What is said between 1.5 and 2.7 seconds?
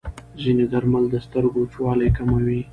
وچوالی کموي.